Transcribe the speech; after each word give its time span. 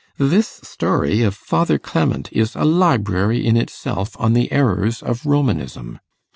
This 0.17 0.47
story 0.63 1.21
of 1.21 1.35
'Father 1.35 1.77
Clement' 1.77 2.31
is 2.33 2.55
a 2.55 2.65
library 2.65 3.45
in 3.45 3.55
itself 3.55 4.19
on 4.19 4.33
the 4.33 4.51
errors 4.51 5.03
of 5.03 5.27
Romanism. 5.27 5.99